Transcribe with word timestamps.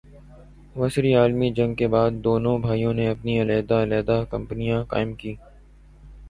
وسری 0.75 1.13
عالمی 1.15 1.49
جنگ 1.51 1.75
کے 1.75 1.87
بعد 1.87 2.11
دونوں 2.23 2.57
بھائیوں 2.59 2.93
نے 2.93 3.07
اپنی 3.09 3.39
علیحدہ 3.41 3.81
علیحدہ 3.83 4.23
کمپنیاں 4.31 4.83
قائم 4.85 5.13
کیں- 5.15 5.37